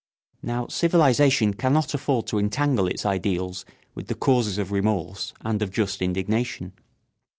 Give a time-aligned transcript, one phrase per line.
[0.51, 5.69] ]Now civilisation cannot afford to entangle its ideals with the causes of remorse and of
[5.71, 6.73] just indignation.